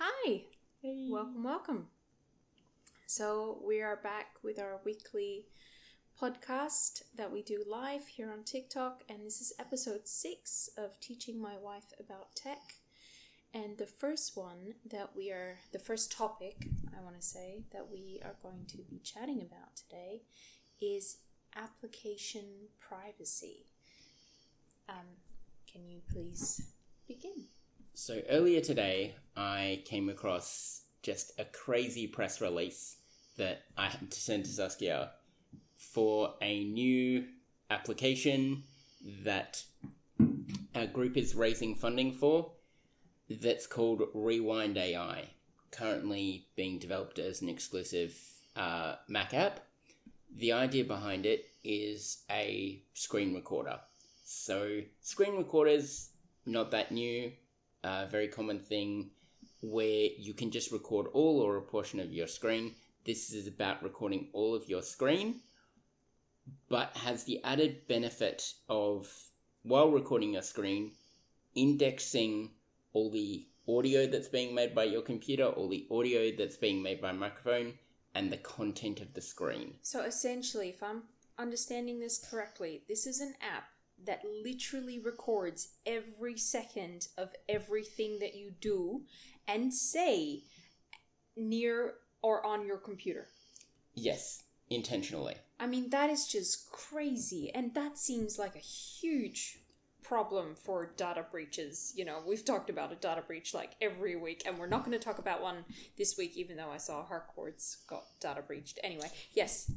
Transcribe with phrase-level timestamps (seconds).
[0.00, 0.42] Hi.
[0.80, 1.88] Welcome, welcome.
[3.08, 5.46] So, we are back with our weekly
[6.22, 11.42] podcast that we do live here on TikTok, and this is episode six of Teaching
[11.42, 12.60] My Wife About Tech.
[13.52, 17.90] And the first one that we are, the first topic I want to say that
[17.90, 20.22] we are going to be chatting about today
[20.80, 21.16] is
[21.56, 22.44] application
[22.78, 23.66] privacy.
[24.88, 25.16] Um,
[25.66, 26.62] can you please
[27.08, 27.48] begin?
[28.00, 32.98] So earlier today, I came across just a crazy press release
[33.38, 35.10] that I had to send to Saskia
[35.76, 37.24] for a new
[37.68, 38.62] application
[39.24, 39.64] that
[40.76, 42.52] our group is raising funding for
[43.28, 45.30] that's called Rewind AI,
[45.72, 48.16] currently being developed as an exclusive
[48.54, 49.58] uh, Mac app.
[50.36, 53.80] The idea behind it is a screen recorder.
[54.24, 56.10] So, screen recorders,
[56.46, 57.32] not that new,
[58.10, 59.10] very common thing
[59.60, 62.74] where you can just record all or a portion of your screen.
[63.04, 65.40] This is about recording all of your screen,
[66.68, 69.10] but has the added benefit of,
[69.62, 70.92] while recording your screen,
[71.54, 72.50] indexing
[72.92, 77.00] all the audio that's being made by your computer, all the audio that's being made
[77.00, 77.74] by microphone,
[78.14, 79.74] and the content of the screen.
[79.82, 81.02] So essentially, if I'm
[81.38, 83.64] understanding this correctly, this is an app
[84.06, 89.02] that literally records every second of everything that you do
[89.46, 90.42] and say
[91.36, 93.26] near or on your computer.
[93.94, 95.34] Yes, intentionally.
[95.60, 97.50] I mean, that is just crazy.
[97.54, 99.58] And that seems like a huge
[100.02, 101.92] problem for data breaches.
[101.94, 104.98] You know, we've talked about a data breach like every week, and we're not going
[104.98, 105.64] to talk about one
[105.96, 108.78] this week, even though I saw Harcourt's got data breached.
[108.82, 109.70] Anyway, yes.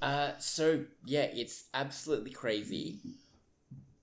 [0.00, 3.00] Uh, so yeah, it's absolutely crazy,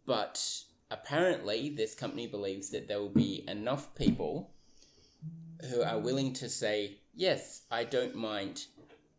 [0.05, 4.51] but apparently this company believes that there will be enough people
[5.69, 8.65] who are willing to say, yes, I don't mind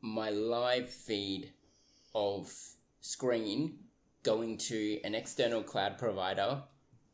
[0.00, 1.52] my live feed
[2.14, 2.52] of
[3.00, 3.78] screen
[4.22, 6.62] going to an external cloud provider,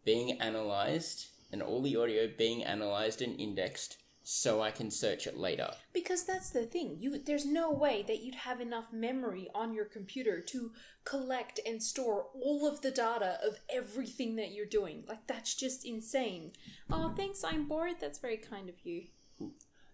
[0.04, 5.37] being analyzed, and all the audio being analyzed and indexed so I can search it
[5.37, 5.71] later.
[5.93, 6.97] Because that's the thing.
[7.00, 10.72] You there's no way that you'd have enough memory on your computer to
[11.05, 15.05] collect and store all of the data of everything that you're doing.
[15.09, 16.53] Like that's just insane.
[16.91, 17.43] Oh, thanks.
[17.43, 17.97] I'm bored.
[18.00, 19.05] That's very kind of you.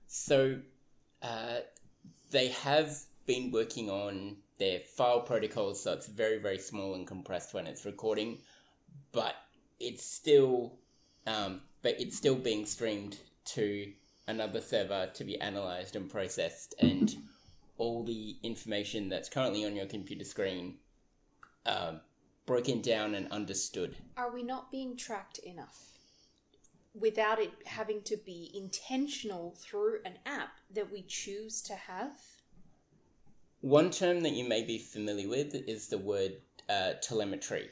[0.06, 0.60] So,
[1.22, 1.60] uh,
[2.30, 7.54] they have been working on their file protocols, so it's very, very small and compressed
[7.54, 8.38] when it's recording,
[9.12, 9.34] but
[9.80, 10.74] it's still,
[11.26, 13.92] um, but it's still being streamed to
[14.28, 17.16] another server to be analyzed and processed, and
[17.78, 20.76] all the information that's currently on your computer screen
[21.66, 22.00] um,
[22.46, 23.96] broken down and understood.
[24.16, 25.92] Are we not being tracked enough?
[26.94, 32.18] Without it having to be intentional through an app that we choose to have?
[33.60, 36.36] One term that you may be familiar with is the word
[36.68, 37.68] uh, telemetry.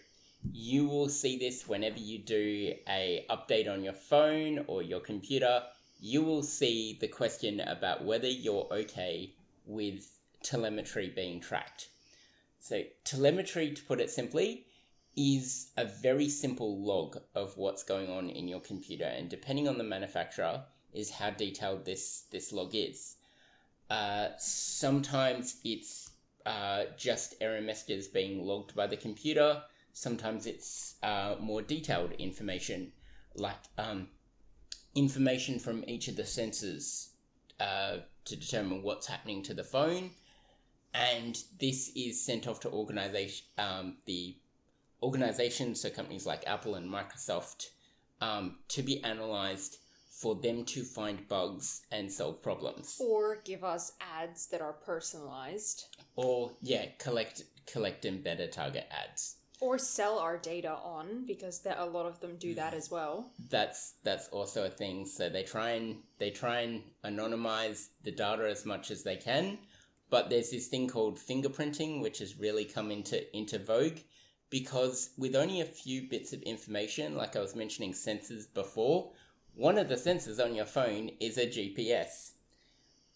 [0.53, 5.63] You will see this whenever you do a update on your phone or your computer.
[5.99, 9.35] You will see the question about whether you're okay
[9.65, 11.89] with telemetry being tracked.
[12.61, 14.67] So, telemetry, to put it simply,
[15.17, 19.79] is a very simple log of what's going on in your computer, and depending on
[19.79, 23.17] the manufacturer, is how detailed this this log is.
[23.89, 26.11] Uh, sometimes it's
[26.45, 29.63] uh, just error messages being logged by the computer.
[29.93, 32.93] Sometimes it's uh, more detailed information,
[33.35, 34.09] like um,
[34.97, 37.11] information from each of the sensors
[37.61, 40.11] uh, to determine what's happening to the phone.
[40.95, 44.37] And this is sent off to organization, um, the
[45.03, 47.69] organizations, so companies like Apple and Microsoft,
[48.21, 49.77] um, to be analyzed
[50.09, 52.97] for them to find bugs and solve problems.
[52.99, 55.85] Or give us ads that are personalized.
[56.17, 59.37] Or yeah, collect collect and better target ads.
[59.61, 63.31] Or sell our data on, because there, a lot of them do that as well.
[63.51, 65.07] That's that's also a thing.
[65.07, 69.59] So they try and they try and anonymize the data as much as they can,
[70.11, 73.99] but there's this thing called fingerprinting, which has really come into into vogue
[74.51, 79.11] because with only a few bits of information, like I was mentioning sensors before,
[79.55, 82.33] one of the sensors on your phone is a GPS.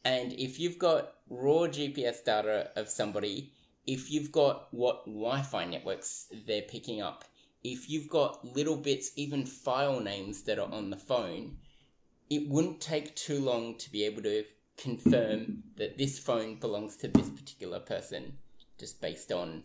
[0.04, 3.52] And if you've got raw GPS data of somebody,
[3.86, 7.24] if you've got what Wi Fi networks they're picking up,
[7.62, 11.56] if you've got little bits, even file names that are on the phone,
[12.28, 14.44] it wouldn't take too long to be able to
[14.76, 18.38] confirm that this phone belongs to this particular person
[18.78, 19.62] just based on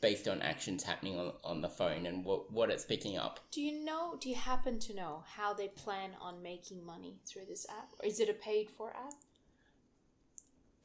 [0.00, 3.40] based on actions happening on, on the phone and what, what it's picking up.
[3.50, 7.46] Do you know, do you happen to know how they plan on making money through
[7.48, 7.88] this app?
[8.04, 9.14] Is it a paid for app?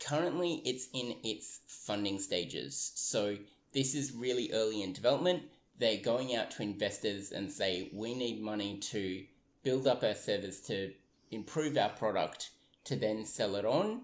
[0.06, 2.92] Currently, it's in its funding stages.
[2.96, 3.38] So,
[3.74, 5.44] this is really early in development.
[5.78, 9.24] They're going out to investors and say, we need money to
[9.64, 10.94] build up our servers to
[11.32, 12.52] improve our product
[12.86, 14.02] to then sell it on.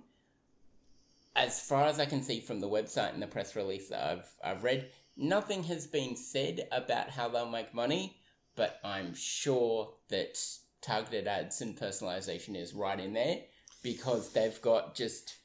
[1.35, 4.33] As far as I can see from the website and the press release that I've,
[4.43, 8.17] I've read, nothing has been said about how they'll make money,
[8.55, 10.39] but I'm sure that
[10.81, 13.41] targeted ads and personalization is right in there
[13.83, 15.37] because they've got just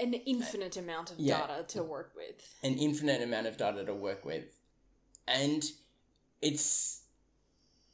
[0.00, 1.46] An uh, infinite amount of yeah.
[1.46, 2.54] data to work with.
[2.62, 4.58] an infinite amount of data to work with.
[5.26, 5.64] And
[6.42, 7.02] it's,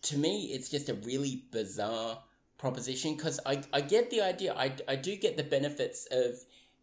[0.03, 2.23] to me, it's just a really bizarre
[2.59, 4.55] proposition because I, I get the idea.
[4.55, 6.35] I, I do get the benefits of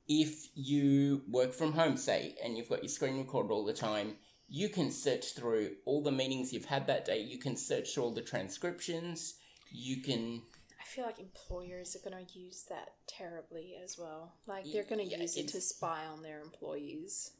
[0.08, 4.16] if you work from home, say, and you've got your screen record all the time,
[4.50, 7.20] you can search through all the meetings you've had that day.
[7.20, 9.36] You can search through all the transcriptions.
[9.70, 10.42] You can.
[10.88, 14.34] I feel like employers are going to use that terribly as well.
[14.46, 17.32] Like they're going to Yeah, use it to spy on their employees.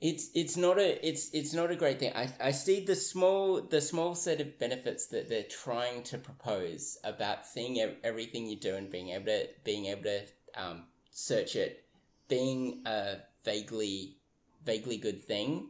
[0.00, 2.12] It's it's not a it's it's not a great thing.
[2.16, 6.98] I, I see the small the small set of benefits that they're trying to propose
[7.04, 10.22] about seeing ev- everything you do and being able to being able to
[10.56, 11.84] um, search it,
[12.26, 14.16] being a vaguely
[14.64, 15.68] vaguely good thing,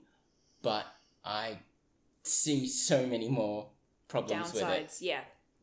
[0.62, 0.86] but
[1.26, 1.58] I
[2.22, 3.68] see so many more
[4.08, 4.86] problems with it.
[4.86, 5.02] Downsides,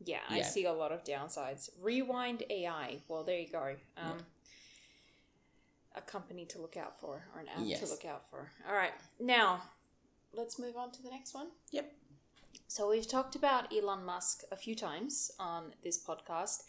[0.04, 0.18] yeah.
[0.30, 1.70] Yeah, I see a lot of downsides.
[1.80, 2.98] Rewind AI.
[3.08, 3.74] Well, there you go.
[3.96, 4.18] Um,
[5.96, 7.80] A company to look out for, or an app Yes.
[7.80, 8.50] to look out for.
[8.68, 9.62] All right, now
[10.32, 11.48] let's move on to the next one.
[11.72, 11.92] Yep.
[12.68, 16.62] So we've talked about Elon Musk a few times on this podcast,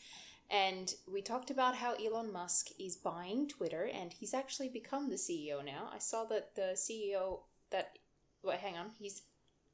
[0.50, 5.16] and we talked about how Elon Musk is buying Twitter, and he's actually become the
[5.18, 5.90] CEO now.
[5.94, 8.00] I saw that the CEO that
[8.44, 9.22] well, hang on, he's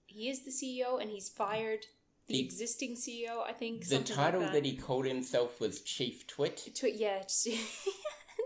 [0.06, 1.86] he is the CEO, and he's fired
[2.28, 3.42] the, existing CEO.
[3.48, 7.94] I think The title like that he called himself was Chief Twit, Twi- yeah, Chief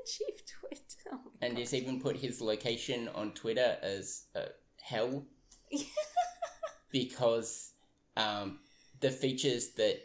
[0.06, 0.96] Twit.
[1.12, 1.60] Oh and God.
[1.60, 4.46] he's even put his location on Twitter as uh,
[4.82, 5.26] hell
[6.92, 7.74] because
[8.18, 8.60] um,
[9.00, 10.00] the features that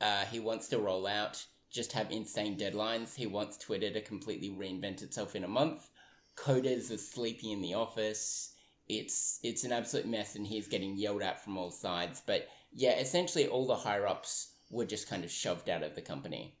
[0.00, 3.14] uh, he wants to roll out just have insane deadlines.
[3.14, 5.88] He wants Twitter to completely reinvent itself in a month.
[6.36, 8.52] Coders are sleepy in the office.
[8.88, 12.22] It's it's an absolute mess, and he's getting yelled at from all sides.
[12.24, 16.02] But yeah, essentially all the higher ups were just kind of shoved out of the
[16.02, 16.56] company.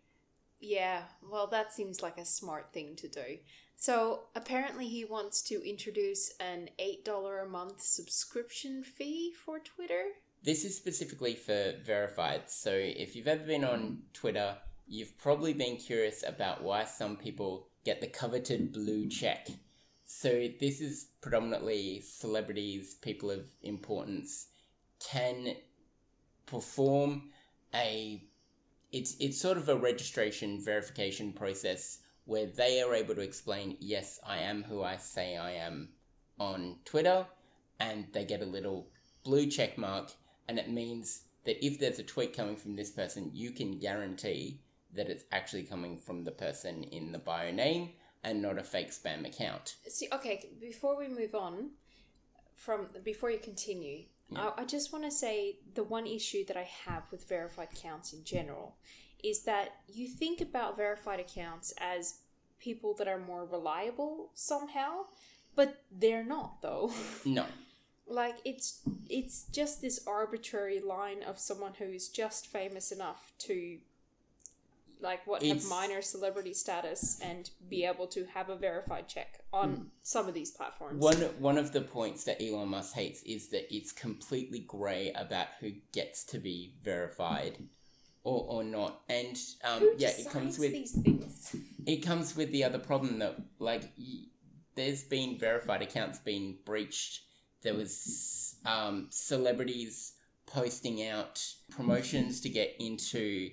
[0.60, 3.38] Yeah, well, that seems like a smart thing to do.
[3.76, 10.04] So apparently, he wants to introduce an eight dollar a month subscription fee for Twitter.
[10.42, 12.42] This is specifically for verified.
[12.48, 14.56] So if you've ever been on Twitter,
[14.86, 19.48] you've probably been curious about why some people get the coveted blue check.
[20.06, 24.48] So this is predominantly celebrities, people of importance
[25.00, 25.56] can
[26.54, 27.30] perform
[27.74, 28.22] a
[28.92, 34.18] it's it's sort of a registration verification process where they are able to explain, yes,
[34.26, 35.90] I am who I say I am
[36.38, 37.26] on Twitter,
[37.80, 38.88] and they get a little
[39.24, 40.12] blue check mark,
[40.48, 44.60] and it means that if there's a tweet coming from this person, you can guarantee
[44.94, 47.90] that it's actually coming from the person in the bio name
[48.22, 49.74] and not a fake spam account.
[49.86, 51.72] See, okay, before we move on
[52.54, 54.50] from before you continue, Yeah.
[54.56, 58.12] I, I just want to say the one issue that I have with verified accounts
[58.12, 58.76] in general
[59.22, 62.18] is that you think about verified accounts as
[62.58, 65.04] people that are more reliable somehow,
[65.56, 66.92] but they're not though.
[67.24, 67.46] No.
[68.06, 73.78] like it's it's just this arbitrary line of someone who is just famous enough to
[75.04, 79.44] like what It's- have minor celebrity status and be able to have a verified check
[79.52, 81.00] on some of these platforms.
[81.00, 85.48] One one of the points that Elon Musk hates is that it's completely grey about
[85.60, 87.58] who gets to be verified
[88.24, 89.02] or, or not.
[89.08, 91.54] And um, yeah, it comes with these things?
[91.86, 94.24] it comes with the other problem that like y-
[94.74, 97.20] there's been verified accounts being breached
[97.62, 100.12] there was um, celebrities
[100.46, 103.50] posting out promotions to get into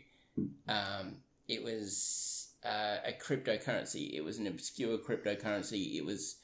[0.67, 1.15] um,
[1.51, 4.13] it was uh, a cryptocurrency.
[4.13, 5.98] It was an obscure cryptocurrency.
[5.98, 6.38] It was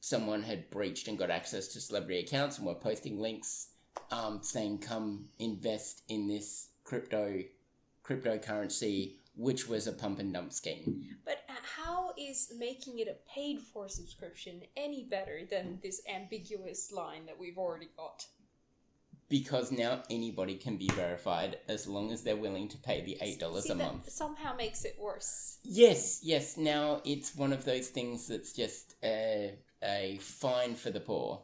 [0.00, 3.68] someone had breached and got access to celebrity accounts and were posting links.
[4.12, 7.42] Um, saying come invest in this crypto
[8.04, 11.16] cryptocurrency which was a pump and dump scheme.
[11.24, 16.92] But uh, how is making it a paid for subscription any better than this ambiguous
[16.92, 18.26] line that we've already got?
[19.30, 23.38] Because now anybody can be verified as long as they're willing to pay the eight
[23.38, 24.10] dollars a month.
[24.10, 25.58] somehow makes it worse.
[25.62, 26.58] Yes, yes.
[26.58, 31.40] Now it's one of those things that's just a a fine for the poor.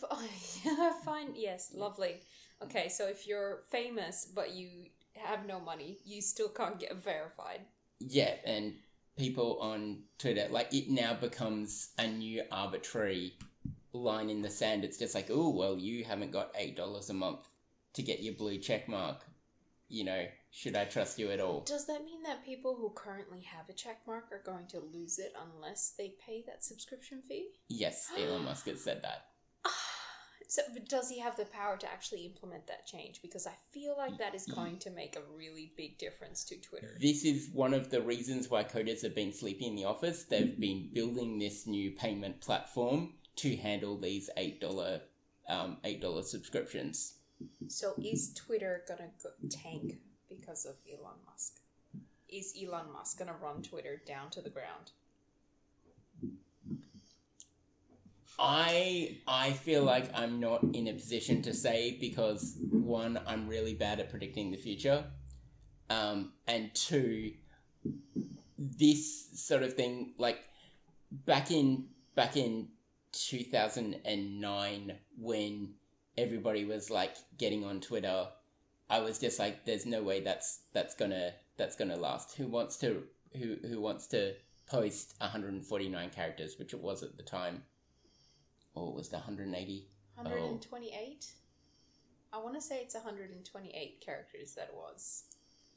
[0.00, 1.34] Uh, fine.
[1.34, 2.20] Yes, lovely.
[2.62, 4.68] Okay, so if you're famous but you
[5.14, 7.60] have no money, you still can't get verified.
[7.98, 8.74] Yeah, and
[9.18, 13.32] people on Twitter, like it now becomes a new arbitrary
[14.02, 14.84] line in the sand.
[14.84, 17.48] It's just like, oh, well, you haven't got $8 a month
[17.94, 19.24] to get your blue check mark.
[19.88, 21.60] You know, should I trust you at all?
[21.60, 25.18] Does that mean that people who currently have a check mark are going to lose
[25.18, 27.48] it unless they pay that subscription fee?
[27.68, 29.26] Yes, Elon Musk has said that.
[30.48, 33.20] So, but does he have the power to actually implement that change?
[33.20, 36.96] Because I feel like that is going to make a really big difference to Twitter.
[37.00, 40.22] This is one of the reasons why coders have been sleeping in the office.
[40.22, 45.00] They've been building this new payment platform to handle these eight dollar
[45.48, 47.14] um, eight dollar subscriptions.
[47.68, 51.60] So, is Twitter gonna go tank because of Elon Musk?
[52.28, 54.92] Is Elon Musk gonna run Twitter down to the ground?
[58.38, 63.74] I I feel like I'm not in a position to say because one, I'm really
[63.74, 65.04] bad at predicting the future,
[65.88, 67.32] um, and two,
[68.58, 70.38] this sort of thing like
[71.10, 72.68] back in back in
[73.24, 75.74] two thousand and nine when
[76.18, 78.28] everybody was like getting on Twitter,
[78.88, 82.36] I was just like, there's no way that's that's gonna that's gonna last.
[82.36, 83.02] Who wants to
[83.36, 84.34] who who wants to
[84.66, 87.62] post 149 characters, which it was at the time
[88.74, 89.88] or was the 180?
[90.14, 91.32] 128?
[92.32, 95.24] I want to say it's 128 characters that it was.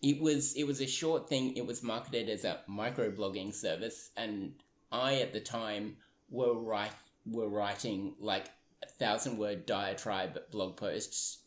[0.01, 1.55] It was it was a short thing.
[1.55, 4.53] It was marketed as a microblogging service, and
[4.91, 5.97] I at the time
[6.29, 6.93] were write
[7.31, 8.49] were writing like
[8.83, 11.39] a thousand word diatribe blog posts,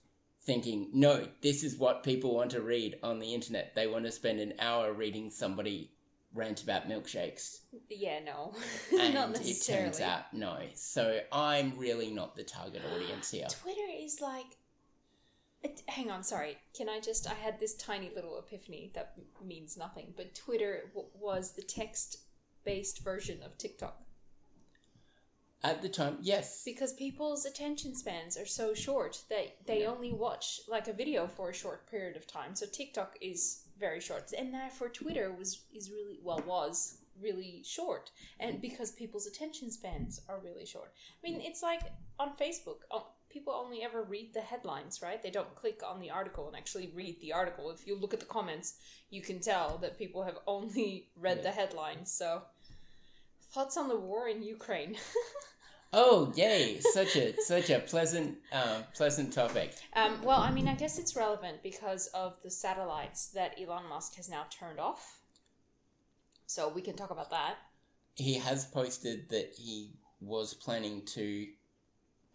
[0.43, 3.75] thinking, no, this is what people want to read on the internet.
[3.75, 5.93] They want to spend an hour reading somebody
[6.35, 7.61] rant about milkshakes.
[7.89, 8.55] Yeah, no,
[8.99, 10.59] And not it turns out no.
[10.75, 13.47] So I'm really not the target audience here.
[13.51, 14.57] Twitter is like.
[15.63, 16.59] It, hang on, sorry.
[16.77, 17.31] Can I just?
[17.31, 23.05] I had this tiny little epiphany that means nothing, but Twitter w- was the text-based
[23.05, 24.02] version of TikTok
[25.65, 26.63] At the time, yes.
[26.65, 29.93] because people's attention spans are so short that they Yeah.
[29.93, 32.57] only watch like a video for a short period of time.
[32.57, 38.11] So TikTok is very short, and therefore Twitter was is really well was really short,
[38.41, 40.93] and because people's attention spans are really short.
[41.25, 41.83] I mean, it's like
[42.19, 42.81] on Facebook.
[43.29, 45.23] People only ever read the headlines, right?
[45.23, 47.71] They don't click on the article and actually read the article.
[47.71, 48.75] If you look at the comments,
[49.11, 51.45] you can tell that people have only read Yeah.
[51.45, 52.13] the headlines.
[52.13, 52.43] So,
[53.53, 54.99] thoughts on the war in Ukraine?
[55.95, 56.81] Oh, yay!
[56.81, 59.75] Such a such a pleasant uh, pleasant topic.
[59.95, 64.17] Um, well, I mean, I guess it's relevant because of the satellites that Elon Musk
[64.17, 65.19] has now turned off.
[66.47, 67.57] So we can talk about that.
[68.15, 71.47] He has posted that he was planning to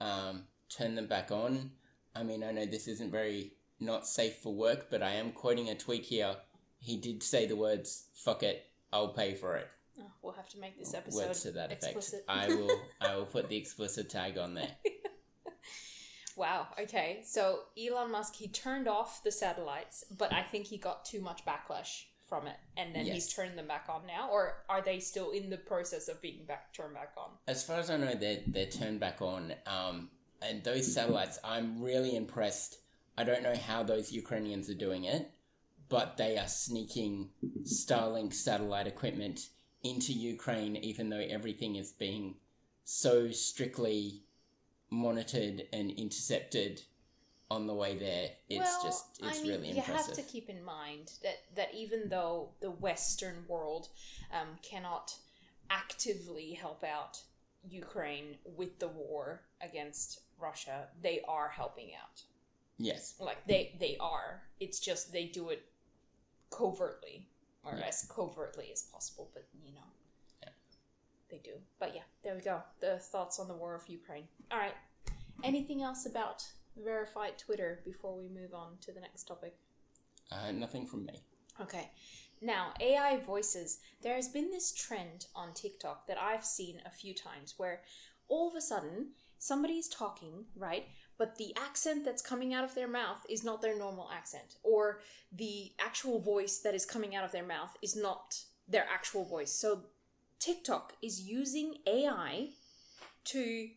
[0.02, 1.72] um, turn them back on.
[2.16, 5.70] I mean, I know this isn't very not safe for work, but I am quoting
[5.70, 6.36] a tweet here.
[6.80, 9.68] He did say the words "fuck it, I'll pay for it."
[10.00, 11.84] Oh, we'll have to make this episode Words to that effect.
[11.84, 12.25] explicit.
[12.27, 14.70] I will I will put the explicit tag on there.
[16.36, 16.68] wow.
[16.80, 17.22] Okay.
[17.25, 21.44] So Elon Musk he turned off the satellites, but I think he got too much
[21.46, 24.30] backlash from it, and then he's turned them back on now.
[24.30, 27.30] Or are they still in the process of being back turned back on?
[27.48, 29.54] As far as I know, they're they're turned back on.
[29.66, 30.10] Um,
[30.42, 32.77] and those satellites, I'm really impressed.
[33.18, 35.32] I don't know how those Ukrainians are doing it,
[35.89, 37.30] but they are sneaking
[37.63, 39.50] Starlink satellite equipment
[39.84, 42.36] into Ukraine, even though everything is being
[42.84, 44.24] so strictly
[44.89, 46.81] monitored and intercepted
[47.50, 48.29] on the way there.
[48.50, 50.15] It's well, just it's I mean, really you impressive.
[50.17, 53.89] have to keep in mind that that even though the Western world
[54.34, 55.15] um, cannot
[55.69, 57.22] actively help out
[57.69, 62.22] Ukraine with the war against Russia, they are helping out.
[62.77, 64.43] yes, Like they they are.
[64.60, 65.63] It's just they do it
[66.50, 67.27] covertly
[67.64, 67.88] or Yeah.
[67.88, 69.30] as covertly as possible.
[69.34, 69.84] But you know,
[70.44, 70.50] Yeah.
[71.30, 71.62] they do.
[71.80, 72.64] But yeah, there we go.
[72.80, 74.28] The thoughts on the war of Ukraine.
[74.52, 74.76] All right.
[75.44, 76.44] Anything else about
[76.76, 79.58] verified Twitter before we move on to the next topic?
[80.30, 81.24] uh, nothing from me.
[81.62, 81.90] Okay.
[82.42, 83.80] Now, AI voices.
[84.02, 87.82] There has been this trend on TikTok that I've seen a few times where
[88.28, 90.90] all of a sudden somebody's talking, right?
[91.17, 95.01] But the accent that's coming out of their mouth is not their normal accent, or
[95.31, 99.51] the actual voice that is coming out of their mouth is not their actual voice.
[99.51, 99.86] So,
[100.39, 102.50] TikTok is using AI
[103.25, 103.69] to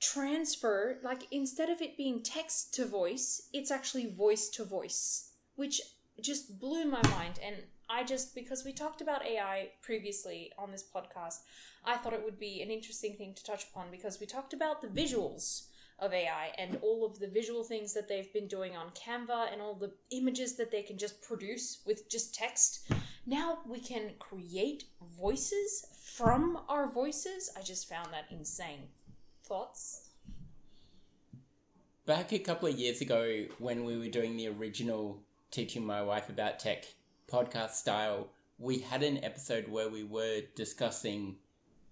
[0.00, 5.80] transfer, like, instead of it being text to voice, it's actually voice to voice, which
[6.20, 7.38] just blew my mind.
[7.44, 7.56] And
[7.88, 11.40] I just, because we talked about AI previously on this podcast,
[11.84, 14.82] I thought it would be an interesting thing to touch upon because we talked about
[14.82, 15.66] the visuals
[15.98, 19.62] of AI and all of the visual things that they've been doing on Canva and
[19.62, 22.90] all the images that they can just produce with just text.
[23.26, 24.84] Now we can create
[25.18, 27.50] voices from our voices.
[27.56, 28.88] I just found that insane.
[29.44, 30.10] Thoughts?
[32.04, 36.28] Back a couple of years ago, when we were doing the original Teaching My Wife
[36.28, 36.84] About Tech
[37.28, 41.36] podcast style, we had an episode where we were discussing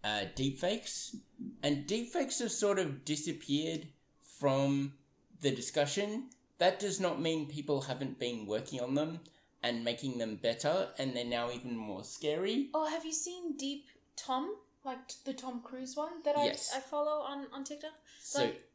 [0.05, 1.17] uh, deepfakes,
[1.63, 3.89] and deepfakes have sort of disappeared
[4.39, 4.93] from
[5.41, 6.29] the discussion.
[6.59, 9.21] That does not mean people haven't been working on them
[9.63, 12.69] and making them better, and they're now even more scary.
[12.75, 14.57] Oh, have you seen Deep Tom?
[14.85, 16.71] Like the Tom Cruise one that I, Yes.
[16.77, 17.93] I follow on, on TikTok?
[18.21, 18.69] So, Like-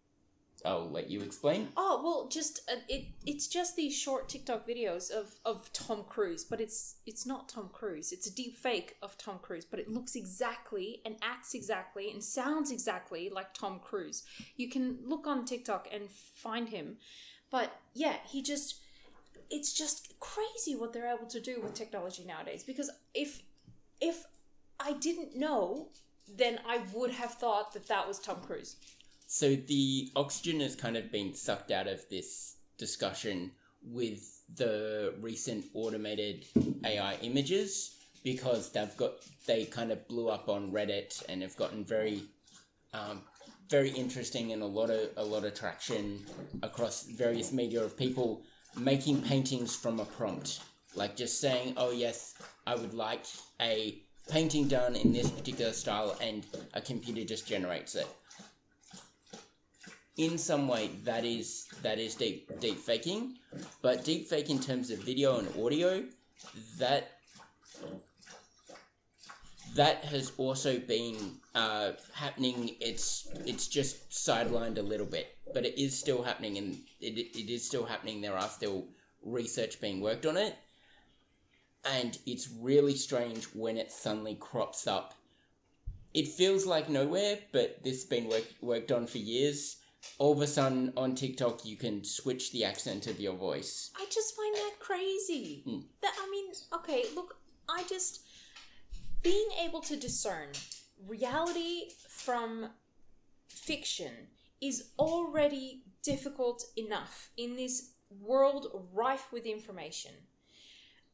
[0.66, 1.70] I'll let you explain.
[1.78, 3.06] Oh well, just uh, it.
[3.26, 7.70] It's just these short TikTok videos of, of Tom Cruise, but it's it's not Tom
[7.72, 8.12] Cruise.
[8.12, 12.24] It's a deep fake of Tom Cruise, but it looks exactly and acts exactly and
[12.24, 14.24] sounds exactly like Tom Cruise.
[14.58, 16.98] You can look on TikTok and find him,
[17.52, 18.76] but yeah, he just.
[19.52, 22.64] It's just crazy what they're able to do with technology nowadays.
[22.64, 23.42] Because if
[24.00, 24.26] if
[24.80, 25.90] I didn't know,
[26.38, 28.76] then I would have thought that that was Tom Cruise.
[29.32, 33.52] So the oxygen has kind of been sucked out of this discussion
[33.84, 36.46] with the recent automated
[36.84, 39.12] AI images because they've got
[39.46, 42.24] they kind of blew up on Reddit and have gotten very
[42.96, 43.22] um,
[43.70, 46.26] very interesting and a lot of a lot of traction
[46.64, 48.42] across various media of people
[48.80, 50.62] making paintings from a prompt.
[50.96, 52.34] Like just saying oh yes
[52.66, 53.26] I would like
[53.62, 58.08] a painting done in this particular style and a computer just generates it
[60.20, 63.38] in some way that is that is deep deep faking.
[63.82, 66.04] But deep fake in terms of video and audio
[66.78, 67.12] that
[69.76, 71.16] that has also been
[71.56, 72.76] uh, happening.
[72.82, 77.50] It's it's just sidelined a little bit but it is still happening and it, it
[77.50, 78.22] is still happening.
[78.22, 78.88] There are still
[79.24, 80.56] research being worked on it.
[81.86, 85.14] And it's really strange when it suddenly crops up.
[86.14, 89.78] It feels like nowhere but this has been work, worked on for years
[90.18, 93.92] all of a sudden on TikTok you can switch the accent of your voice.
[93.96, 95.64] I just find that crazy.
[95.66, 95.80] Hmm.
[96.02, 98.22] That I mean, okay, look, I just
[99.22, 100.50] being able to discern
[101.08, 102.70] reality from
[103.48, 104.12] fiction
[104.62, 110.12] is already difficult enough in this world rife with information.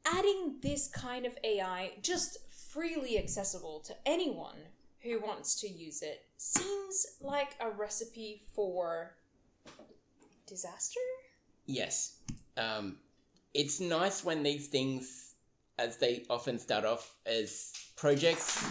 [0.05, 2.37] Adding this kind of AI just
[2.71, 4.57] freely accessible to anyone
[5.05, 9.13] who wants to use it seems like a recipe for
[10.47, 10.99] disaster.
[11.67, 12.17] Yes.
[12.57, 12.97] Um,
[13.53, 15.35] it's nice when these things,
[15.77, 18.65] as they often start off as projects,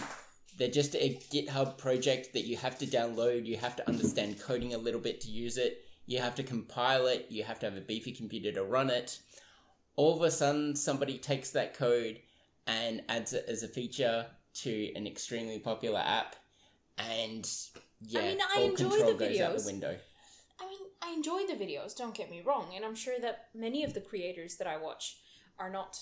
[0.57, 4.73] they're just a GitHub project that you have to download, you have to understand coding
[4.73, 7.77] a little bit to use it, you have to compile it, you have to have
[7.77, 9.19] a beefy computer to run it.
[9.95, 12.19] All of a sudden, somebody takes that code
[12.67, 16.35] and adds it as a feature to an extremely popular app,
[16.97, 17.49] and
[18.01, 19.65] yeah, mean, I all enjoy control the goes out videos.
[19.65, 19.97] the window.
[20.59, 23.83] I mean, I enjoy the videos, don't get me wrong, and I'm sure that many
[23.83, 25.17] of the creators that I watch
[25.59, 25.99] are not,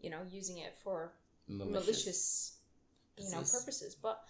[0.00, 1.12] you know, using it for
[1.48, 2.56] malicious,
[3.16, 3.60] you know, purposes.
[3.60, 3.96] purposes.
[4.00, 4.24] But,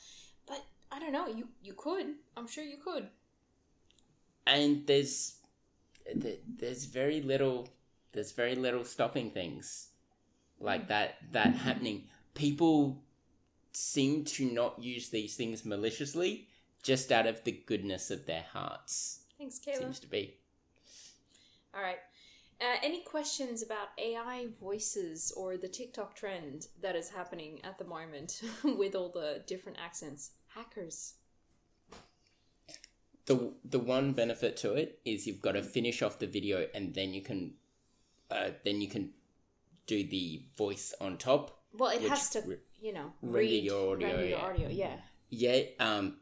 [0.46, 1.26] but I don't know.
[1.26, 2.06] You you could.
[2.36, 3.08] I'm sure you could.
[4.46, 5.36] and there's
[6.14, 7.68] there's very little
[8.12, 9.88] there's very little stopping things
[10.60, 10.88] like hmm.
[10.88, 13.02] that that happening people
[13.76, 16.48] seem to not use these things maliciously
[16.82, 19.78] just out of the goodness of their hearts Thanks, Kayla.
[19.78, 20.34] seems to be
[21.74, 21.98] All right.
[22.60, 27.84] Uh, any questions about AI voices or the TikTok trend that is happening at the
[27.84, 30.30] moment with all the different accents?
[30.54, 31.14] Hackers.
[33.26, 36.94] the the one benefit to it is you've got to finish off the video and
[36.94, 37.54] then you can
[38.30, 39.10] uh, then you can
[39.86, 43.94] do the voice on top Well, it has to, re- you know, render read, your
[43.94, 44.44] audio, render your yeah.
[44.44, 44.68] audio.
[44.68, 44.96] Yeah.
[45.30, 46.18] Yeah, um,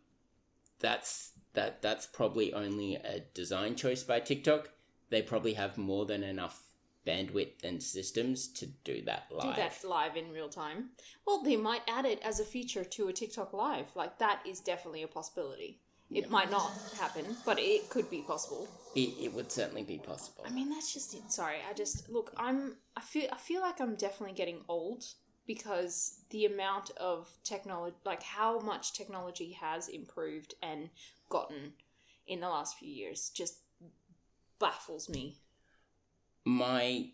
[0.79, 1.83] that's that.
[1.83, 4.71] That's probably only a design choice by TikTok.
[5.11, 6.63] They probably have more than enough
[7.05, 9.57] bandwidth and systems to do that live.
[9.57, 10.91] do that live in real time.
[11.27, 13.87] Well, they might add it as a feature to a TikTok live.
[13.97, 15.81] Like that is definitely a possibility.
[16.15, 18.69] It might not happen, but it could be possible.
[18.95, 20.45] It, it would certainly be possible.
[20.47, 21.33] I mean, that's just it.
[21.33, 22.33] Sorry, I just look.
[22.37, 22.77] I'm.
[22.97, 23.29] I feel.
[23.33, 25.05] I feel like I'm definitely getting old
[25.47, 30.91] because the amount of technology, like how much technology has improved and
[31.29, 31.73] gotten
[32.27, 33.59] in the last few years, just
[34.59, 35.39] baffles me.
[36.45, 37.11] My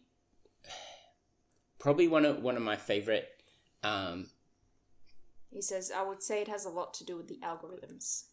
[1.79, 3.29] probably one of one of my favorite.
[3.83, 4.27] Um,
[5.51, 8.25] He says, I would say it has a lot to do with the algorithms.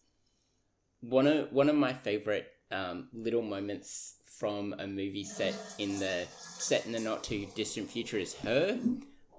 [1.02, 6.26] one of one of my favorite um, little moments from a movie set in the
[6.32, 8.78] set in the not too distant future is her,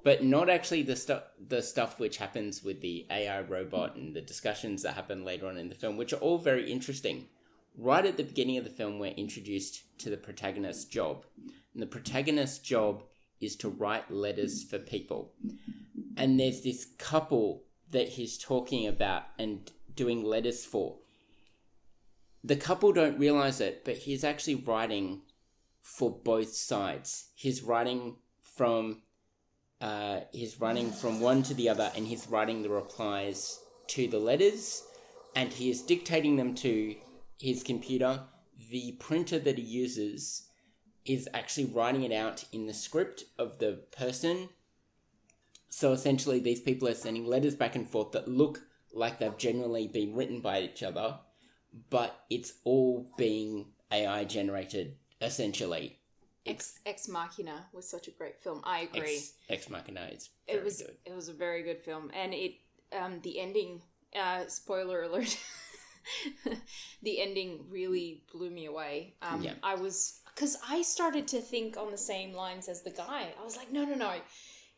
[0.07, 4.21] but not actually the stuff the stuff which happens with the AI robot and the
[4.21, 7.27] discussions that happen later on in the film, which are all very interesting.
[7.77, 11.25] Right at the beginning of the film, we're introduced to the protagonist's job,
[11.75, 13.03] and the protagonist's job
[13.41, 15.33] is to write letters for people.
[16.17, 20.99] And there's this couple that he's talking about and doing letters for
[22.45, 25.23] the couple don't realize it, but he's actually writing
[25.81, 27.31] for both sides.
[27.35, 29.03] He's writing from
[29.81, 34.19] uh, he's running from one to the other, and he's writing the replies to the
[34.19, 34.83] letters,
[35.35, 36.97] and he is dictating them to
[37.39, 38.21] his computer.
[38.71, 40.49] The printer that he uses
[41.05, 44.49] is actually writing it out in the script of the person.
[45.69, 48.63] So essentially, these people are sending letters back and forth that look
[48.93, 51.19] like they've genuinely been written by each other,
[51.91, 55.96] but it's all being AI generated essentially.
[56.47, 58.61] Ex Ex Machina was such a great film.
[58.65, 59.17] I agree.
[59.17, 60.97] Ex, Ex Machina is it was good.
[61.05, 62.55] it was a very good film, and it
[62.93, 63.83] um the ending.
[64.15, 65.37] Uh, spoiler alert.
[67.03, 69.15] the ending really blew me away.
[69.21, 69.55] Um, Yeah.
[69.63, 73.29] I was because I started to think on the same lines as the guy.
[73.39, 74.13] I was like, no, no, no.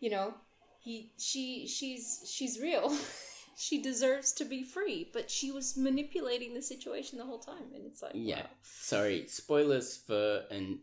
[0.00, 0.35] You know,
[0.81, 2.96] he, she, she's, she's real.
[3.57, 7.85] she deserves to be free, but she was manipulating the situation the whole time, and
[7.87, 8.42] it's like, Yeah.
[8.42, 8.46] wow.
[8.62, 10.78] Sorry, spoilers for an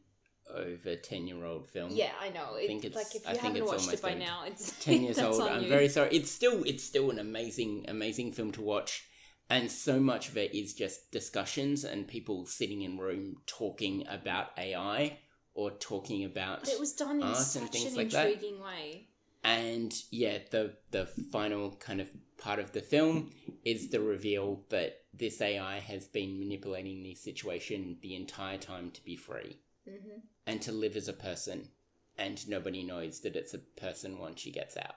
[0.54, 1.90] over 10 year old film.
[1.94, 2.56] Yeah, I know.
[2.56, 4.44] It, think it's- like if you I think haven't it's watched it almost by now,
[4.46, 5.42] it's 10 years old.
[5.42, 5.70] I'm you.
[5.70, 6.10] very sorry.
[6.12, 9.04] It's still it's still an amazing amazing film to watch
[9.50, 14.48] and so much of it is just discussions and people sitting in room talking about
[14.58, 15.20] AI
[15.54, 18.28] or talking about But it was done in such an like that.
[18.28, 19.08] intriguing way.
[19.44, 23.32] and yeah the the final kind of part of the film
[23.64, 29.04] is the reveal that this AI has been manipulating the situation the entire time to
[29.06, 31.70] be free hmm and to live as a person
[32.18, 34.96] and nobody knows that it's a person once she gets out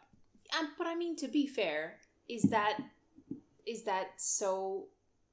[0.59, 1.98] Um, but I mean, to be fair,
[2.29, 2.79] is that
[3.66, 4.88] is that so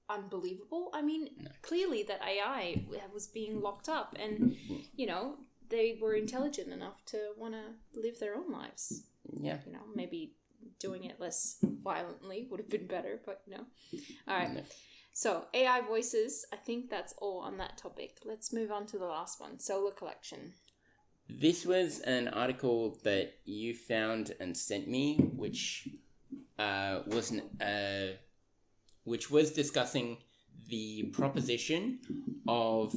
[0.10, 0.90] unbelievable?
[0.94, 1.52] I mean, No.
[1.62, 4.56] clearly that AI was being locked up, and
[4.96, 5.38] you know
[5.70, 9.04] they were intelligent enough to want to live their own lives.
[9.42, 10.36] yeah You know, maybe
[10.80, 13.66] doing it less violently would have been better, but you know.
[14.28, 14.54] All right.
[14.54, 14.62] No.
[15.16, 16.46] So AI voices.
[16.52, 18.18] I think that's all on that topic.
[18.26, 19.60] Let's move on to the last one.
[19.60, 20.52] Solar collection.
[21.30, 25.88] This was an article that you found and sent me, which
[26.60, 28.18] uh, was uh,
[29.06, 30.18] which was discussing
[30.68, 32.00] the proposition
[32.46, 32.94] of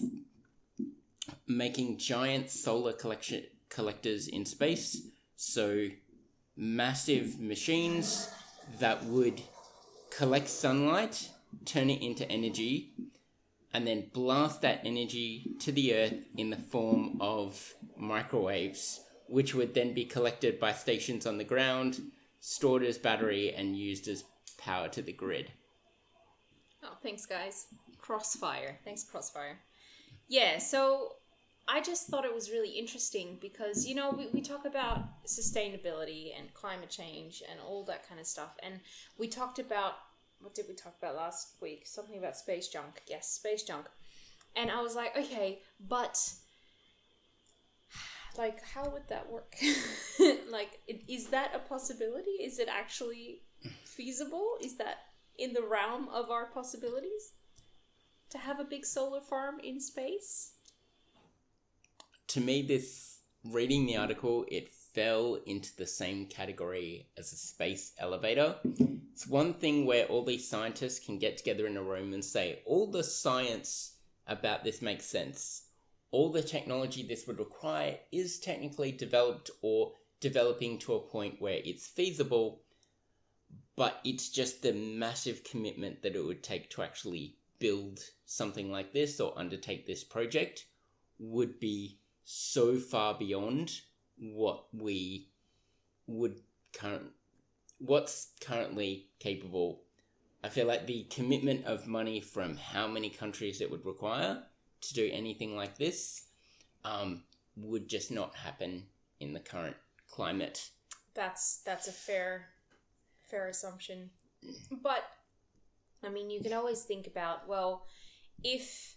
[1.46, 5.02] making giant solar collection collectors in space.
[5.36, 5.86] So
[6.56, 8.28] massive machines
[8.80, 9.40] that would
[10.10, 11.28] collect sunlight,
[11.64, 12.92] turn it into energy,
[13.72, 19.74] and then blast that energy to the earth in the form of microwaves, which would
[19.74, 22.00] then be collected by stations on the ground,
[22.40, 24.24] stored as battery, and used as
[24.56, 25.52] power to the grid.
[26.82, 27.66] Oh, thanks, guys.
[27.98, 28.78] Crossfire.
[28.84, 29.58] Thanks, Crossfire.
[30.28, 31.14] Yeah, so
[31.68, 36.30] I just thought it was really interesting because, you know, we, we talk about sustainability
[36.38, 38.56] and climate change and all that kind of stuff.
[38.62, 38.80] And
[39.18, 39.94] we talked about,
[40.40, 41.86] what did we talk about last week?
[41.86, 43.02] Something about space junk.
[43.06, 43.86] Yes, space junk.
[44.56, 46.18] And I was like, okay, but
[48.38, 49.56] like how would that work
[50.50, 53.42] like is that a possibility is it actually
[53.84, 54.98] feasible is that
[55.36, 57.32] in the realm of our possibilities
[58.30, 60.52] to have a big solar farm in space
[62.28, 67.92] To me, this reading the article, it fell into the same category as a space
[68.00, 68.56] elevator.
[69.12, 72.62] It's one thing where all these scientists can get together in a room and say,
[72.66, 73.94] all the science
[74.26, 75.66] about this makes sense.
[76.10, 81.60] All the technology this would require is technically developed or developing to a point where
[81.64, 82.62] it's feasible,
[83.76, 88.92] but it's just the massive commitment that it would take to actually build something like
[88.92, 90.66] this or undertake this project
[91.20, 93.80] would be so far beyond
[94.18, 95.28] what we
[96.06, 96.40] would
[96.72, 97.10] current
[97.78, 99.82] what's currently capable.
[100.42, 104.42] I feel like the commitment of money from how many countries it would require
[104.80, 106.24] to do anything like this
[106.84, 107.22] um,
[107.56, 108.84] would just not happen
[109.20, 109.76] in the current
[110.08, 110.70] climate.
[111.14, 112.46] that's that's a fair
[113.24, 114.08] fair assumption
[114.82, 115.02] but
[116.04, 117.86] i mean you can always think about well
[118.44, 118.94] if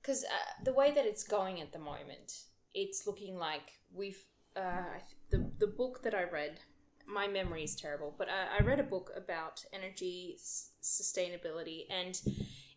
[0.00, 4.24] because uh, the way that it's going at the moment it's looking like we've
[4.56, 4.98] uh,
[5.30, 6.60] the the book that I read.
[7.06, 12.20] My memory is terrible, but I, I read a book about energy s- sustainability, and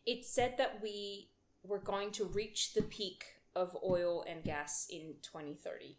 [0.06, 1.30] it said that we
[1.64, 5.98] were going to reach the peak of oil and gas in 2030,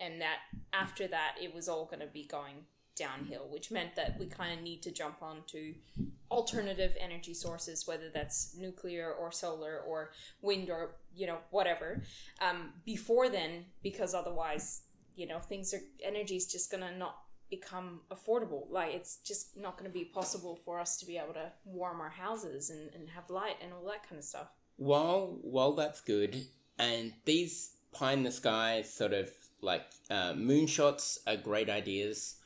[0.00, 0.38] and that
[0.72, 4.58] after that it was all going to be going downhill, which meant that we kind
[4.58, 5.74] of need to jump onto
[6.30, 10.10] alternative energy sources, whether that's nuclear or solar or
[10.42, 12.02] wind or you know whatever.
[12.40, 14.82] Um, before then, because otherwise,
[15.16, 17.16] you know, things are energy is just gonna not
[17.50, 18.70] become affordable.
[18.70, 22.00] Like it's just not going to be possible for us to be able to warm
[22.00, 24.48] our houses and, and have light and all that kind of stuff.
[24.76, 26.36] While while that's good,
[26.78, 32.36] and these pie in the sky sort of like uh, moonshots are great ideas.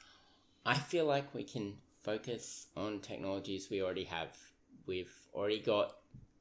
[0.64, 4.36] I feel like we can focus on technologies we already have.
[4.86, 5.96] We've already got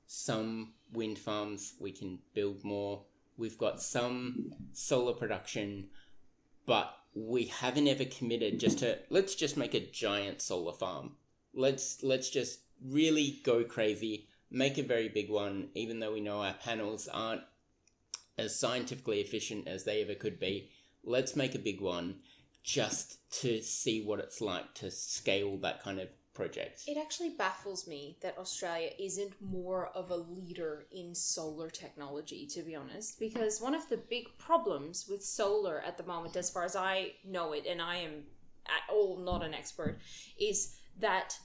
[0.08, 3.04] some wind farms, we can build more.
[3.38, 5.90] We've got some solar production,
[6.66, 11.14] but we haven't ever committed just to let's just make a giant solar farm.
[11.54, 16.42] Let's let's just really go crazy, make a very big one, even though we know
[16.42, 17.42] our panels aren't
[18.38, 20.70] as scientifically efficient as they ever could be.
[21.04, 22.20] Let's make a big one
[22.64, 26.10] just to see what it's like to scale that kind of
[26.88, 32.62] It actually baffles me that Australia isn't more of a leader in solar technology, to
[32.62, 36.64] be honest, because one of the big problems with solar at the moment, as far
[36.64, 38.24] as I know it, and I am
[38.68, 40.00] at all not an expert,
[40.40, 41.38] is that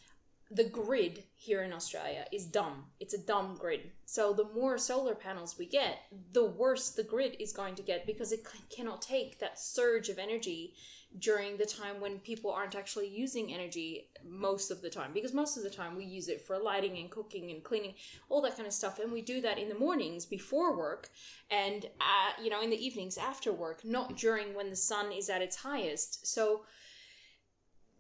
[0.51, 2.85] the grid here in Australia is dumb.
[3.01, 3.91] It's a dumb grid.
[4.05, 5.99] So the more solar panels we get,
[6.33, 10.19] the worse the grid is going to get because it cannot take that surge of
[10.19, 10.75] energy
[11.19, 15.57] during the time when people aren't actually using energy most of the time because most
[15.57, 17.95] of the time we use it for lighting and cooking and cleaning
[18.29, 21.09] all that kind of stuff and we do that in the mornings before work
[21.51, 25.31] and uh, you know in the evenings after work not during when the sun is
[25.31, 26.27] at its highest.
[26.27, 26.63] So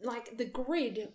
[0.02, 1.08] like the grid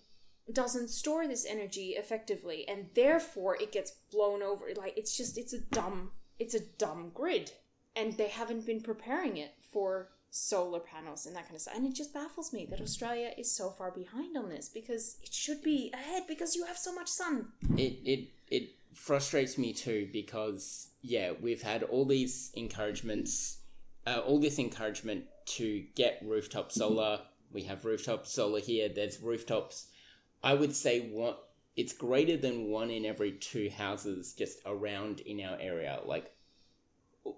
[0.51, 5.53] doesn't store this energy effectively and therefore it gets blown over like it's just it's
[5.53, 7.51] a dumb it's a dumb grid
[7.95, 11.85] and they haven't been preparing it for solar panels and that kind of stuff and
[11.85, 15.61] it just baffles me that australia is so far behind on this because it should
[15.61, 20.87] be ahead because you have so much sun It it it frustrates me too because
[21.01, 23.57] yeah, we've had all these encouragements,
[24.05, 27.21] uh, all this encouragement to get rooftop solar.
[27.51, 28.89] We have rooftop solar here.
[28.89, 29.87] There's rooftops.
[30.43, 35.41] I would say what it's greater than one in every two houses just around in
[35.41, 35.99] our area.
[36.05, 36.31] Like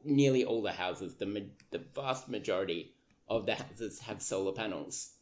[0.04, 1.40] nearly all the houses, the ma-
[1.72, 2.94] the vast majority
[3.30, 5.14] of the houses have solar panels,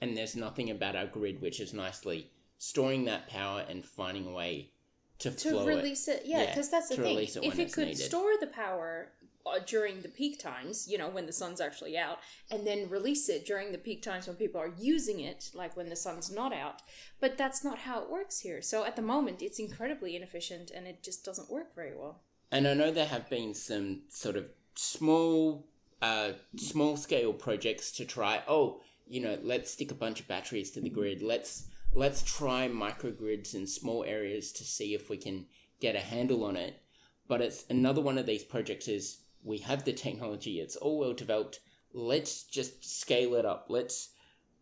[0.00, 4.32] and there's nothing about our grid which is nicely storing that power and finding a
[4.32, 4.70] way
[5.18, 7.18] to, to flow release it, yeah Yeah, because that's the thing.
[7.18, 8.02] it if it could needed.
[8.04, 9.12] store the power
[9.46, 12.18] uh, during the peak times you know when the sun's actually out
[12.50, 15.88] and then release it during the peak times when people are using it like when
[15.88, 16.80] the sun's not out
[17.20, 18.62] but that's not how it works here.
[18.62, 22.22] So at the moment it's incredibly inefficient and it just doesn't work very well
[22.54, 25.66] And I know there have been some sort of small,
[26.00, 28.44] uh, small scale projects to try.
[28.46, 31.20] Oh, you know, let's stick a bunch of batteries to the grid.
[31.20, 35.46] Let's let's try microgrids in small areas to see if we can
[35.80, 36.80] get a handle on it.
[37.26, 40.60] But it's another one of these projects is we have the technology.
[40.60, 41.58] It's all well developed.
[41.92, 43.66] Let's just scale it up.
[43.68, 44.10] Let's.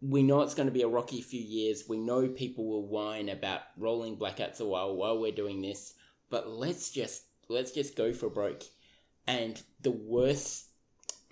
[0.00, 1.90] We know it's going to be a rocky few years.
[1.90, 5.92] We know people will whine about rolling blackouts a while while we're doing this.
[6.30, 8.64] But let's just let's just go for broke.
[9.26, 10.68] And the worst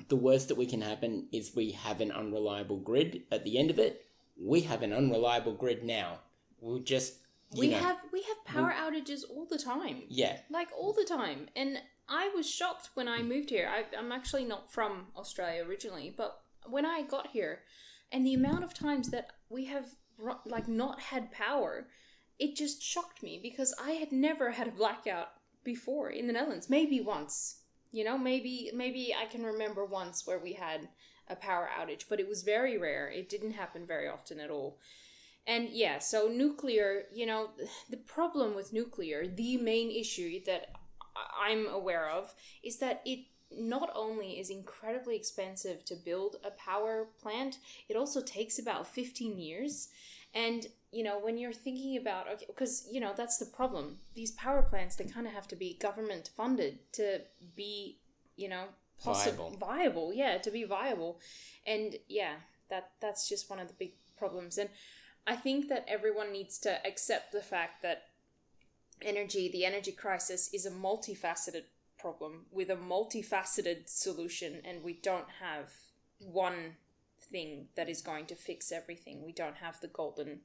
[0.08, 3.70] the worst that we can happen is we have an unreliable grid at the end
[3.70, 4.04] of it.
[4.40, 6.20] We have an unreliable grid now.
[6.60, 7.14] We'll just
[7.56, 10.38] we know, have we have power outages all the time yeah.
[10.50, 11.78] like all the time and
[12.08, 16.40] i was shocked when i moved here I, i'm actually not from australia originally but
[16.66, 17.60] when i got here
[18.12, 19.86] and the amount of times that we have
[20.44, 21.88] like not had power
[22.38, 25.30] it just shocked me because i had never had a blackout
[25.64, 26.70] before in the netherlands.
[26.70, 27.56] Maybe once
[27.92, 30.86] you know maybe maybe i can remember once where we had
[31.28, 33.08] a power outage but it was very rare.
[33.08, 34.78] It didn't happen very often at all.
[35.46, 37.50] And yeah, so nuclear, you know,
[37.88, 40.72] the problem with nuclear, the main issue that
[41.40, 43.20] I'm aware of is that it
[43.50, 49.38] not only is incredibly expensive to build a power plant, it also takes about 15
[49.38, 49.88] years.
[50.34, 53.98] And, you know, when you're thinking about, okay, because, you know, that's the problem.
[54.14, 57.20] These power plants, they kind of have to be government funded to
[57.56, 57.98] be,
[58.36, 58.64] you know,
[59.02, 59.66] possible Viable.
[59.66, 61.18] viable yeah to be viable
[61.66, 62.34] and yeah
[62.68, 64.68] that that's just one of the big problems and
[65.26, 68.04] I think that everyone needs to accept the fact that
[69.02, 71.64] energy, the energy crisis, is a multifaceted
[71.98, 75.72] problem with a multifaceted solution, and we don't have
[76.18, 76.76] one
[77.30, 79.24] thing that is going to fix everything.
[79.24, 80.40] We don't have the golden.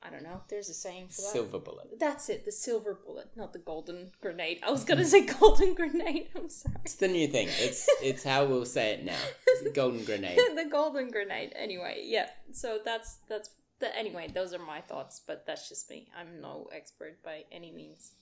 [0.00, 0.42] I don't know.
[0.48, 1.32] There's a saying for that.
[1.32, 1.98] Silver bullet.
[1.98, 2.44] That's it.
[2.44, 4.60] The silver bullet, not the golden grenade.
[4.64, 6.28] I was gonna say golden grenade.
[6.36, 6.76] I'm sorry.
[6.84, 7.48] It's the new thing.
[7.50, 9.18] It's it's how we'll say it now.
[9.74, 10.38] Golden grenade.
[10.54, 11.52] the golden grenade.
[11.56, 12.28] Anyway, yeah.
[12.52, 14.28] So that's that's the anyway.
[14.32, 16.08] Those are my thoughts, but that's just me.
[16.16, 18.12] I'm no expert by any means.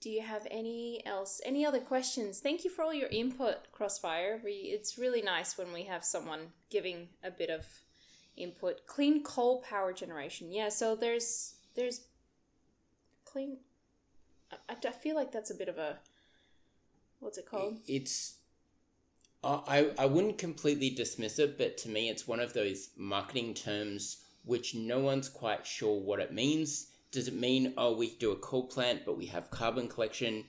[0.00, 1.40] Do you have any else?
[1.44, 2.40] Any other questions?
[2.40, 4.40] Thank you for all your input, Crossfire.
[4.42, 7.66] We it's really nice when we have someone giving a bit of
[8.36, 8.86] input.
[8.86, 10.52] Clean coal power generation.
[10.52, 10.70] Yeah.
[10.70, 12.00] So there's there's
[13.26, 13.58] clean.
[14.50, 15.98] I, I feel like that's a bit of a
[17.18, 17.76] what's it called?
[17.86, 18.36] It's
[19.44, 24.18] I I wouldn't completely dismiss it, but to me, it's one of those marketing terms
[24.44, 26.86] which no one's quite sure what it means.
[27.12, 30.44] Does it mean oh we do a coal plant, but we have carbon collection?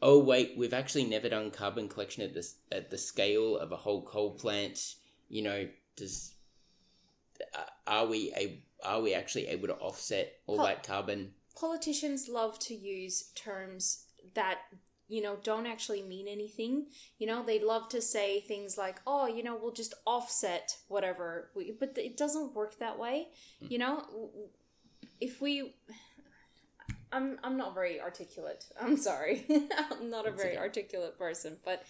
[0.00, 3.76] Oh wait, we've actually never done carbon collection at this at the scale of a
[3.76, 4.96] whole coal plant.
[5.28, 6.34] You know, does
[7.54, 11.32] uh, are we a are we actually able to offset all Pol- that carbon?
[11.54, 14.58] Politicians love to use terms that
[15.06, 16.86] you know don't actually mean anything.
[17.18, 21.50] You know, they love to say things like, "Oh, you know, we'll just offset whatever,"
[21.54, 23.28] we, but it doesn't work that way.
[23.60, 23.66] Hmm.
[23.70, 24.04] You know,
[25.22, 25.74] if we
[27.12, 28.66] I'm I'm not very articulate.
[28.80, 29.44] I'm sorry.
[29.50, 30.62] I'm not a That's very okay.
[30.62, 31.84] articulate person, but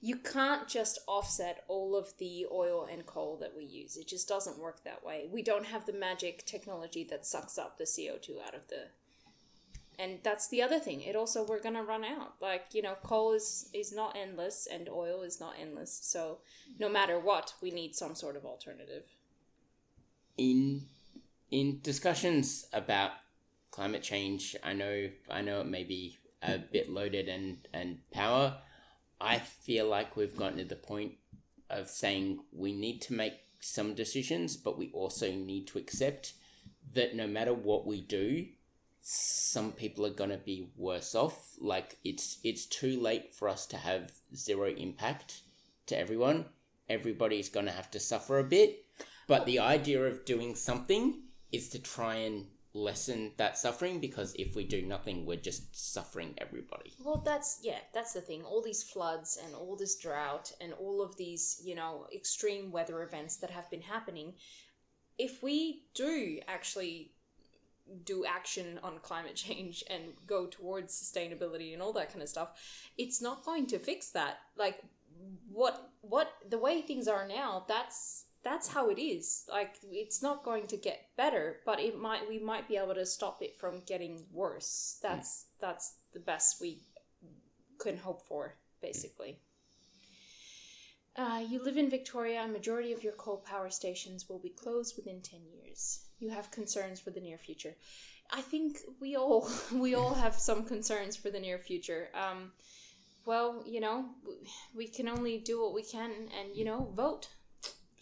[0.00, 3.96] you can't just offset all of the oil and coal that we use.
[3.96, 5.26] It just doesn't work that way.
[5.32, 8.86] We don't have the magic technology that sucks up the CO2 out of the
[10.00, 11.00] and that's the other thing.
[11.02, 12.34] It also we're going to run out.
[12.40, 15.98] Like, you know, coal is is not endless and oil is not endless.
[16.02, 16.38] So,
[16.78, 19.04] no matter what, we need some sort of alternative.
[20.36, 20.86] in
[21.50, 23.12] in discussions about
[23.70, 28.58] climate change, I know I know it may be a bit loaded and and power.
[29.20, 31.12] I feel like we've gotten to the point
[31.70, 36.34] of saying we need to make some decisions, but we also need to accept
[36.94, 38.46] that no matter what we do,
[39.00, 41.54] some people are going to be worse off.
[41.60, 45.42] Like it's it's too late for us to have zero impact
[45.86, 46.46] to everyone.
[46.88, 48.84] Everybody's going to have to suffer a bit.
[49.26, 54.54] But the idea of doing something is to try and lessen that suffering because if
[54.54, 56.92] we do nothing, we're just suffering everybody.
[57.02, 58.42] Well, that's yeah, that's the thing.
[58.42, 63.02] All these floods and all this drought and all of these, you know, extreme weather
[63.02, 64.34] events that have been happening.
[65.18, 67.12] If we do actually
[68.04, 72.50] do action on climate change and go towards sustainability and all that kind of stuff,
[72.96, 74.38] it's not going to fix that.
[74.56, 74.82] Like
[75.50, 79.44] what what the way things are now, that's that's how it is.
[79.50, 83.06] Like it's not going to get better, but it might we might be able to
[83.06, 84.98] stop it from getting worse.
[85.02, 86.78] That's that's the best we
[87.78, 89.38] can hope for, basically.
[91.16, 92.42] Uh, you live in Victoria.
[92.44, 96.00] A majority of your coal power stations will be closed within ten years.
[96.20, 97.74] You have concerns for the near future.
[98.30, 102.08] I think we all we all have some concerns for the near future.
[102.14, 102.52] Um,
[103.24, 104.06] well, you know,
[104.74, 107.28] we can only do what we can, and you know, vote.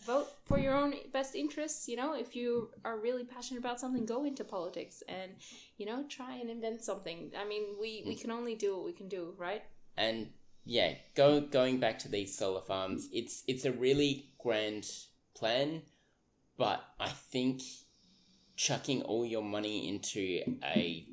[0.07, 1.89] Vote for your own best interests.
[1.89, 5.33] You know, if you are really passionate about something, go into politics and
[5.77, 7.33] you know try and invent something.
[7.39, 8.21] I mean, we we mm.
[8.21, 9.63] can only do what we can do, right?
[9.97, 10.29] And
[10.65, 14.89] yeah, go going back to these solar farms, it's it's a really grand
[15.35, 15.83] plan,
[16.57, 17.63] but I think
[18.57, 21.07] chucking all your money into a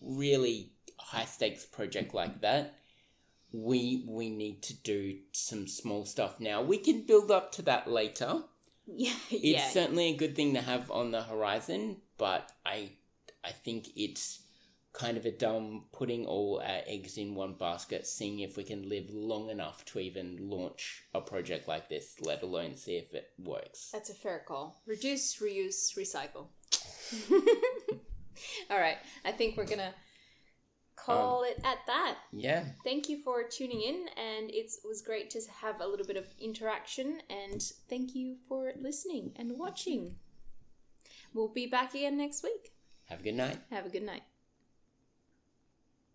[0.00, 2.74] really high stakes project like that,
[3.52, 6.62] we we need to do some small stuff now.
[6.62, 8.42] We can build up to that later.
[8.88, 9.68] Yeah, It's yeah.
[9.70, 12.90] certainly a good thing to have on the horizon, but I
[13.42, 14.42] I think it's
[14.92, 18.88] kind of a dumb putting all our eggs in one basket, seeing if we can
[18.88, 23.32] live long enough to even launch a project like this, let alone see if it
[23.38, 23.90] works.
[23.92, 24.80] That's a fair call.
[24.86, 26.46] Reduce, reuse, recycle.
[28.70, 28.98] All right.
[29.24, 29.80] I think we're going
[31.06, 32.16] to call it at that.
[32.32, 32.64] Yeah.
[32.84, 36.26] Thank you for tuning in, and it was great to have a little bit of
[36.40, 37.20] interaction.
[37.30, 40.16] And thank you for listening and watching.
[41.32, 42.72] We'll be back again next week.
[43.06, 43.58] Have a good night.
[43.70, 44.22] Have a good night.